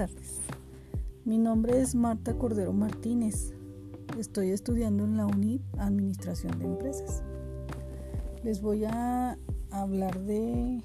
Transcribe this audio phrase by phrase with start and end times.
[0.00, 0.40] tardes.
[1.26, 3.52] Mi nombre es Marta Cordero Martínez.
[4.18, 7.22] Estoy estudiando en la UNIP Administración de Empresas.
[8.42, 9.36] Les voy a
[9.70, 10.80] hablar de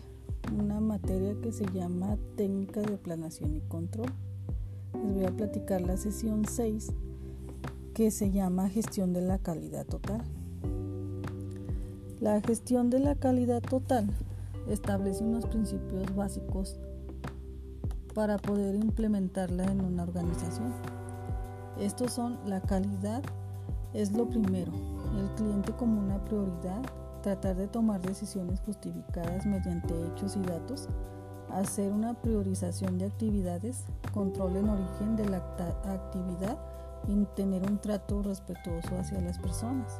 [0.53, 4.11] una materia que se llama Técnica de Planación y Control.
[5.01, 6.91] Les voy a platicar la sesión 6
[7.93, 10.23] que se llama Gestión de la Calidad Total.
[12.19, 14.09] La gestión de la calidad total
[14.67, 16.81] establece unos principios básicos
[18.15, 20.73] para poder implementarla en una organización.
[21.77, 23.21] Estos son la calidad,
[23.93, 24.71] es lo primero,
[25.19, 26.81] el cliente como una prioridad,
[27.21, 30.87] tratar de tomar decisiones justificadas mediante hechos y datos,
[31.51, 33.83] hacer una priorización de actividades,
[34.13, 35.37] control en origen de la
[35.83, 36.57] actividad
[37.09, 39.99] y tener un trato respetuoso hacia las personas.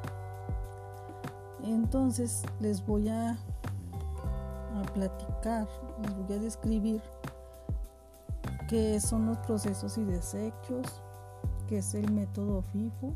[1.64, 5.68] Entonces les voy a, a platicar,
[6.02, 7.02] les voy a describir
[8.68, 11.02] qué son los procesos y desechos,
[11.68, 13.16] qué es el método FIFO,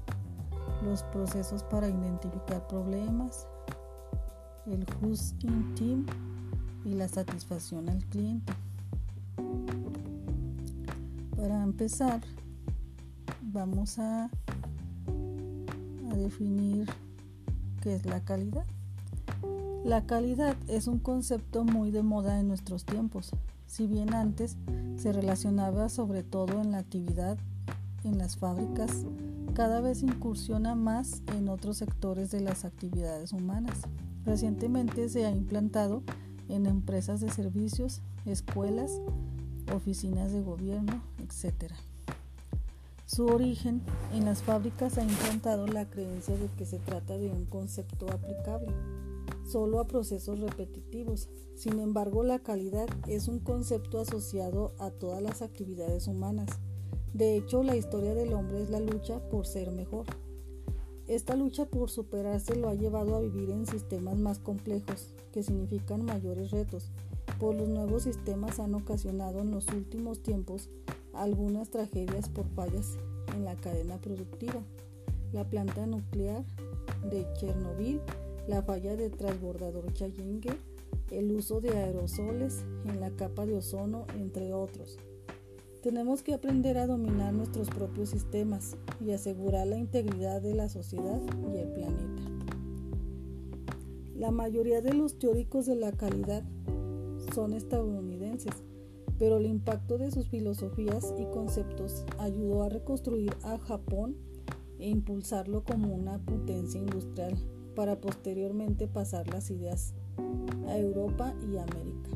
[0.83, 3.47] los procesos para identificar problemas,
[4.65, 4.85] el
[5.41, 6.05] in Team
[6.85, 8.53] y la satisfacción al cliente.
[11.35, 12.21] Para empezar,
[13.41, 14.29] vamos a
[16.15, 16.87] definir
[17.81, 18.65] qué es la calidad.
[19.85, 23.31] La calidad es un concepto muy de moda en nuestros tiempos,
[23.65, 24.57] si bien antes
[24.97, 27.37] se relacionaba sobre todo en la actividad
[28.03, 29.05] en las fábricas,
[29.53, 33.79] cada vez incursiona más en otros sectores de las actividades humanas.
[34.25, 36.03] Recientemente se ha implantado
[36.49, 38.99] en empresas de servicios, escuelas,
[39.73, 41.71] oficinas de gobierno, etc.
[43.05, 43.81] Su origen
[44.13, 48.67] en las fábricas ha implantado la creencia de que se trata de un concepto aplicable
[49.49, 51.29] solo a procesos repetitivos.
[51.55, 56.49] Sin embargo, la calidad es un concepto asociado a todas las actividades humanas.
[57.13, 60.05] De hecho, la historia del hombre es la lucha por ser mejor.
[61.07, 66.05] Esta lucha por superarse lo ha llevado a vivir en sistemas más complejos, que significan
[66.05, 66.91] mayores retos,
[67.39, 70.69] pues los nuevos sistemas han ocasionado en los últimos tiempos
[71.13, 72.97] algunas tragedias por fallas
[73.35, 74.61] en la cadena productiva.
[75.33, 76.43] La planta nuclear
[77.09, 78.01] de Chernobyl
[78.49, 80.49] la falla de transbordador Chayingue,
[81.11, 84.97] el uso de aerosoles en la capa de ozono, entre otros.
[85.83, 91.21] Tenemos que aprender a dominar nuestros propios sistemas y asegurar la integridad de la sociedad
[91.53, 92.23] y el planeta.
[94.15, 96.43] La mayoría de los teóricos de la calidad
[97.35, 98.63] son estadounidenses,
[99.19, 104.17] pero el impacto de sus filosofías y conceptos ayudó a reconstruir a Japón
[104.79, 107.37] e impulsarlo como una potencia industrial
[107.75, 109.93] para posteriormente pasar las ideas
[110.67, 112.09] a Europa y América.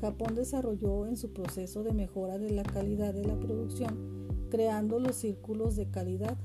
[0.00, 5.16] Japón desarrolló en su proceso de mejora de la calidad de la producción, creando los
[5.16, 6.36] círculos de calidad,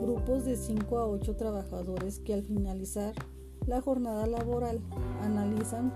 [0.00, 3.14] grupos de 5 a 8 trabajadores que al finalizar
[3.66, 4.80] la jornada laboral
[5.20, 5.94] analizan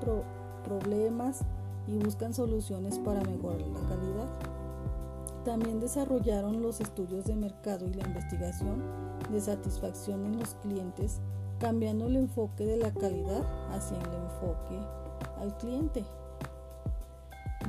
[0.65, 1.41] problemas
[1.87, 4.29] y buscan soluciones para mejorar la calidad.
[5.45, 8.83] También desarrollaron los estudios de mercado y la investigación
[9.33, 11.21] de satisfacción en los clientes,
[11.59, 14.79] cambiando el enfoque de la calidad hacia el enfoque
[15.41, 16.05] al cliente,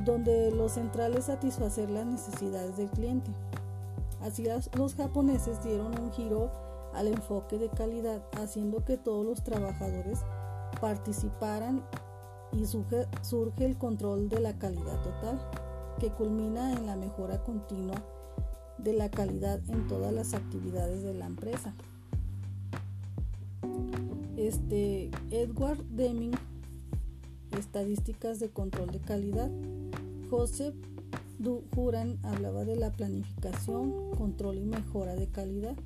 [0.04, 3.30] donde lo central es satisfacer las necesidades del cliente.
[4.20, 6.50] Así los japoneses dieron un giro
[6.94, 10.20] al enfoque de calidad, haciendo que todos los trabajadores
[10.80, 11.84] participaran
[12.52, 15.40] y surge, surge el control de la calidad total
[15.98, 17.96] que culmina en la mejora continua
[18.78, 21.74] de la calidad en todas las actividades de la empresa.
[24.36, 26.34] Este Edward Deming,
[27.58, 29.50] estadísticas de control de calidad.
[30.30, 30.74] Joseph
[31.38, 35.76] Duran hablaba de la planificación, control y mejora de calidad.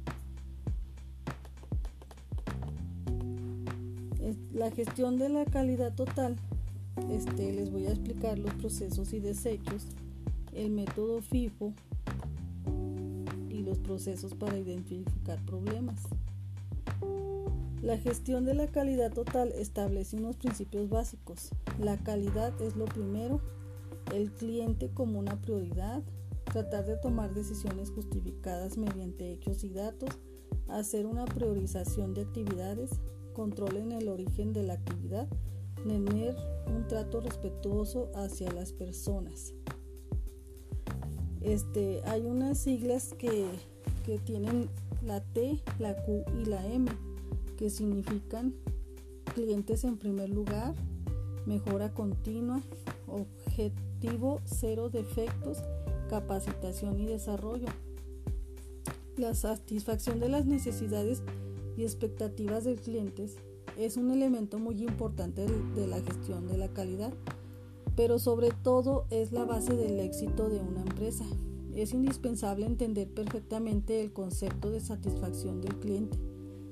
[4.53, 6.37] La gestión de la calidad total
[7.11, 9.87] este, les voy a explicar los procesos y desechos,
[10.53, 11.73] el método FIFO
[13.69, 16.01] los procesos para identificar problemas.
[17.83, 21.51] La gestión de la calidad total establece unos principios básicos.
[21.79, 23.41] La calidad es lo primero,
[24.13, 26.03] el cliente como una prioridad,
[26.45, 30.11] tratar de tomar decisiones justificadas mediante hechos y datos,
[30.67, 32.91] hacer una priorización de actividades,
[33.33, 35.29] control en el origen de la actividad,
[35.87, 36.37] tener
[36.67, 39.53] un trato respetuoso hacia las personas.
[41.43, 43.47] Este, hay unas siglas que,
[44.05, 44.69] que tienen
[45.05, 46.91] la T, la Q y la M,
[47.57, 48.55] que significan
[49.35, 50.75] clientes en primer lugar,
[51.47, 52.61] mejora continua,
[53.07, 55.63] objetivo cero defectos
[56.09, 57.69] capacitación y desarrollo.
[59.17, 61.23] La satisfacción de las necesidades
[61.77, 63.27] y expectativas del cliente
[63.77, 67.13] es un elemento muy importante de la gestión de la calidad,
[67.99, 71.25] pero sobre todo es la base del éxito de una empresa.
[71.75, 76.17] Es indispensable entender perfectamente el concepto de satisfacción del cliente,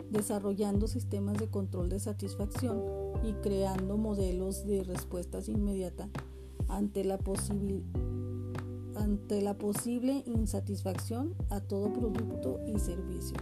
[0.09, 2.81] desarrollando sistemas de control de satisfacción
[3.25, 6.11] y creando modelos de respuestas inmediatas
[6.69, 7.19] ante la
[8.95, 13.37] ante la posible insatisfacción a todo producto y servicio.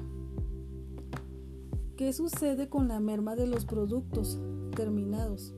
[1.98, 4.40] ¿Qué sucede con la merma de los productos
[4.74, 5.52] terminados?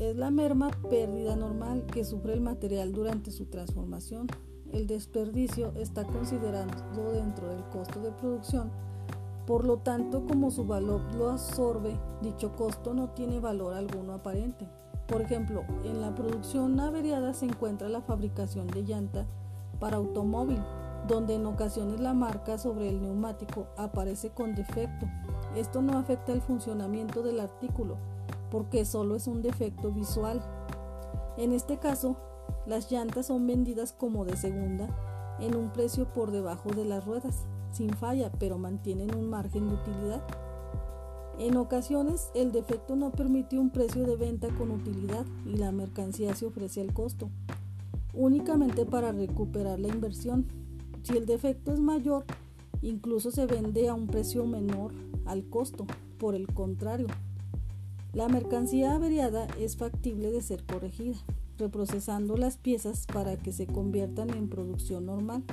[0.00, 4.28] Es la merma pérdida normal que sufre el material durante su transformación.
[4.72, 6.72] El desperdicio está considerado
[7.12, 8.70] dentro del costo de producción,
[9.46, 14.66] por lo tanto como su valor lo absorbe, dicho costo no tiene valor alguno aparente.
[15.06, 19.26] Por ejemplo, en la producción averiada se encuentra la fabricación de llanta
[19.80, 20.62] para automóvil,
[21.08, 25.06] donde en ocasiones la marca sobre el neumático aparece con defecto.
[25.54, 27.98] Esto no afecta el funcionamiento del artículo,
[28.50, 30.42] porque solo es un defecto visual.
[31.36, 32.16] En este caso,
[32.66, 34.88] las llantas son vendidas como de segunda
[35.40, 39.74] en un precio por debajo de las ruedas, sin falla, pero mantienen un margen de
[39.74, 40.22] utilidad.
[41.38, 46.34] En ocasiones el defecto no permite un precio de venta con utilidad y la mercancía
[46.34, 47.30] se ofrece al costo,
[48.12, 50.46] únicamente para recuperar la inversión.
[51.02, 52.24] Si el defecto es mayor,
[52.82, 54.92] incluso se vende a un precio menor
[55.24, 55.86] al costo.
[56.18, 57.06] Por el contrario,
[58.12, 61.16] la mercancía averiada es factible de ser corregida,
[61.58, 65.44] reprocesando las piezas para que se conviertan en producción normal.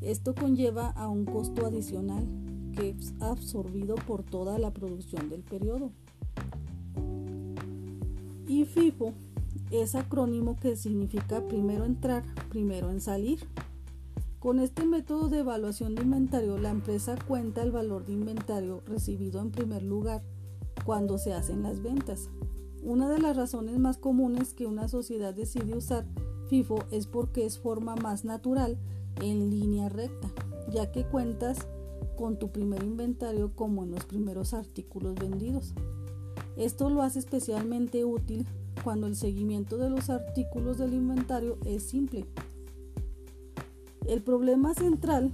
[0.00, 2.26] Esto conlleva a un costo adicional
[2.74, 5.92] que es absorbido por toda la producción del periodo.
[8.48, 9.12] Y FIFO
[9.70, 13.38] es acrónimo que significa primero entrar, primero en salir.
[14.40, 19.40] Con este método de evaluación de inventario, la empresa cuenta el valor de inventario recibido
[19.40, 20.22] en primer lugar
[20.84, 22.30] cuando se hacen las ventas.
[22.82, 26.06] Una de las razones más comunes que una sociedad decide usar
[26.48, 28.78] FIFO es porque es forma más natural
[29.20, 30.30] en línea recta,
[30.70, 31.58] ya que cuentas
[32.16, 35.74] con tu primer inventario como en los primeros artículos vendidos.
[36.56, 38.46] Esto lo hace especialmente útil
[38.82, 42.26] cuando el seguimiento de los artículos del inventario es simple.
[44.06, 45.32] El problema central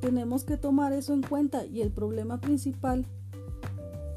[0.00, 3.06] tenemos que tomar eso en cuenta y el problema principal,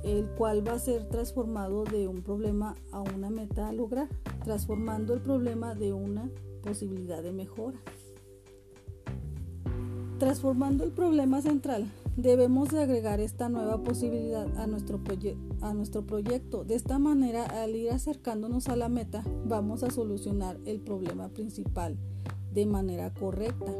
[0.08, 4.08] el cual va a ser transformado de un problema a una meta a lograr,
[4.46, 6.30] transformando el problema de una
[6.64, 7.78] posibilidad de mejora.
[10.18, 15.00] Transformando el problema central, debemos de agregar esta nueva posibilidad a nuestro,
[15.62, 16.64] a nuestro proyecto.
[16.64, 21.98] De esta manera, al ir acercándonos a la meta, vamos a solucionar el problema principal
[22.54, 23.72] de manera correcta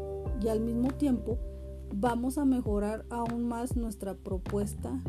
[0.44, 1.40] y al mismo tiempo
[1.96, 5.02] vamos a mejorar aún más nuestra propuesta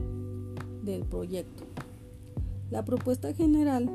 [0.93, 1.65] del proyecto.
[2.71, 3.91] La propuesta general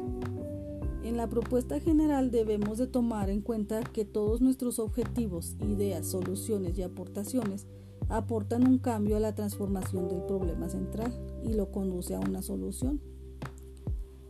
[1.03, 6.77] en la propuesta general debemos de tomar en cuenta que todos nuestros objetivos, ideas, soluciones
[6.77, 7.67] y aportaciones
[8.07, 11.13] aportan un cambio a la transformación del problema central
[11.43, 13.01] y lo conduce a una solución.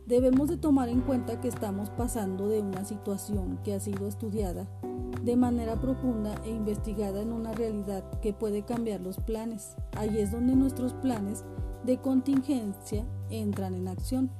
[0.06, 4.68] Debemos de tomar en cuenta que estamos pasando de una situación que ha sido estudiada
[5.22, 9.76] de manera profunda e investigada en una realidad que puede cambiar los planes.
[9.96, 11.44] Ahí es donde nuestros planes
[11.84, 14.30] de contingencia entran en acción.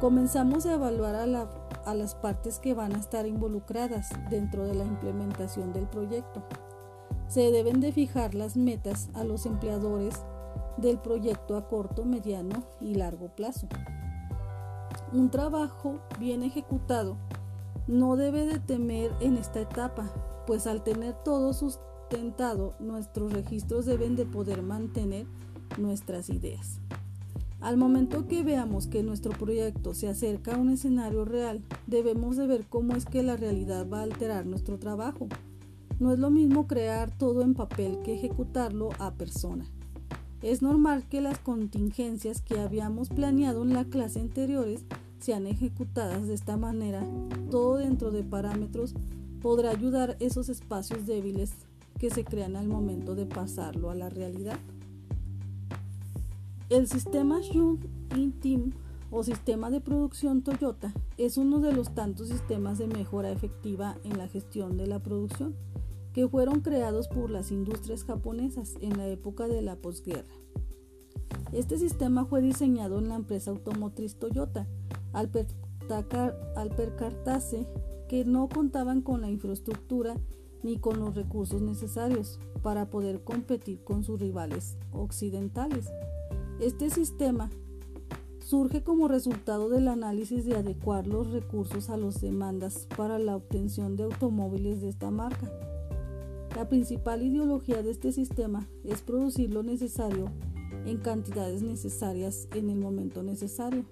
[0.00, 5.72] Comenzamos a evaluar a, las partes que van a estar involucradas dentro de la implementación
[5.72, 6.42] del proyecto.
[7.28, 10.14] Se deben de fijar las metas a los empleadores
[10.76, 13.68] del proyecto a corto, mediano y largo plazo.
[15.12, 17.16] Un trabajo bien ejecutado
[17.86, 20.10] no debe de temer en esta etapa,
[20.46, 25.26] pues al tener todo sustentado, nuestros registros deben de poder mantener
[25.78, 26.80] nuestras ideas.
[27.60, 32.48] Al momento que veamos que nuestro proyecto se acerca a un escenario real, debemos de
[32.48, 35.28] ver cómo es que la realidad va a alterar nuestro trabajo.
[36.00, 39.64] No es lo mismo crear todo en papel que ejecutarlo a persona.
[40.42, 44.84] Es normal que las contingencias que habíamos planeado en la clase anteriores
[45.20, 47.06] sean ejecutadas de esta manera.
[47.48, 48.94] Todo dentro de parámetros
[49.40, 51.52] podrá ayudar esos espacios débiles
[52.00, 54.58] que se crean al momento de pasarlo a la realidad.
[56.72, 57.42] El sistema
[58.16, 58.72] in Team
[59.10, 64.16] o sistema de producción Toyota es uno de los tantos sistemas de mejora efectiva en
[64.16, 65.54] la gestión de la producción
[66.14, 70.32] que fueron creados por las industrias japonesas en la época de la posguerra.
[71.52, 74.66] Este sistema fue diseñado en la empresa automotriz Toyota
[75.12, 75.30] al,
[76.56, 77.66] al percatarse
[78.08, 80.16] que no contaban con la infraestructura
[80.62, 85.90] ni con los recursos necesarios para poder competir con sus rivales occidentales.
[86.62, 87.50] Este sistema
[88.38, 93.96] surge como resultado del análisis de adecuar los recursos a las demandas para la obtención
[93.96, 95.50] de automóviles de esta marca.
[96.54, 100.26] La principal ideología de este sistema es producir lo necesario
[100.86, 103.84] en cantidades necesarias en el momento necesario.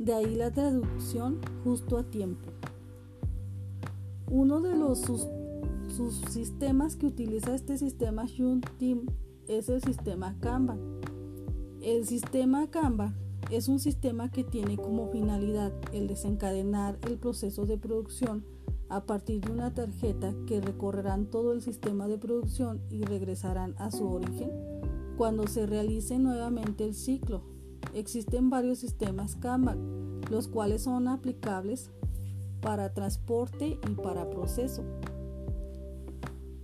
[0.00, 2.50] De ahí la traducción justo a tiempo.
[4.28, 5.04] Uno de los
[5.94, 8.26] subsistemas que utiliza este sistema
[8.80, 9.06] Team
[9.46, 10.93] es el sistema Kanban.
[11.84, 13.14] El sistema Kanban
[13.50, 18.42] es un sistema que tiene como finalidad el desencadenar el proceso de producción
[18.88, 23.90] a partir de una tarjeta que recorrerán todo el sistema de producción y regresarán a
[23.90, 24.50] su origen
[25.18, 27.42] cuando se realice nuevamente el ciclo.
[27.92, 31.90] Existen varios sistemas Kanban, los cuales son aplicables
[32.62, 34.82] para transporte y para proceso.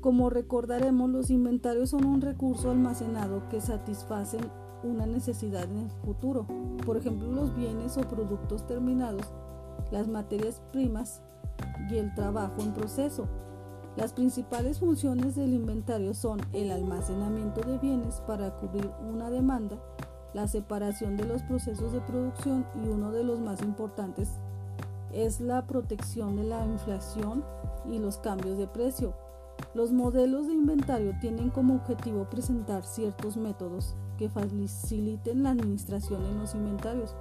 [0.01, 4.41] Como recordaremos, los inventarios son un recurso almacenado que satisfacen
[4.83, 6.47] una necesidad en el futuro.
[6.85, 9.27] Por ejemplo, los bienes o productos terminados,
[9.91, 11.23] las materias primas
[11.91, 13.29] y el trabajo en proceso.
[13.97, 19.77] Las principales funciones del inventario son el almacenamiento de bienes para cubrir una demanda,
[20.33, 24.29] la separación de los procesos de producción y uno de los más importantes
[25.13, 27.45] es la protección de la inflación
[27.89, 29.13] y los cambios de precio.
[29.75, 36.39] Los modelos de inventario tienen como objetivo presentar ciertos métodos que faciliten la administración en
[36.39, 37.15] los inventarios.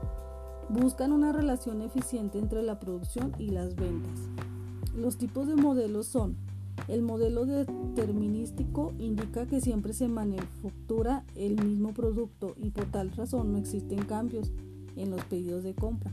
[0.70, 4.20] Buscan una relación eficiente entre la producción y las ventas.
[4.96, 6.38] Los tipos de modelos son
[6.88, 13.52] el modelo determinístico indica que siempre se manufactura el mismo producto y por tal razón
[13.52, 14.52] no existen cambios
[14.96, 16.12] en los pedidos de compra.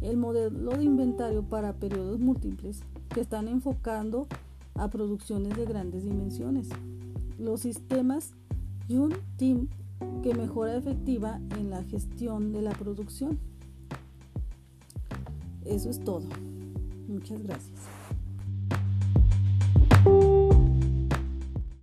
[0.00, 2.82] El modelo de inventario para periodos múltiples
[3.14, 4.26] que están enfocando
[4.74, 6.68] a producciones de grandes dimensiones.
[7.38, 8.32] Los sistemas
[8.88, 9.68] Yun Team
[10.22, 13.38] que mejora efectiva en la gestión de la producción.
[15.64, 16.26] Eso es todo.
[17.08, 17.91] Muchas gracias.